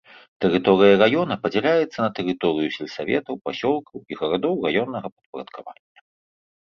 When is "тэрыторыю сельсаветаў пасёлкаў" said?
2.19-3.97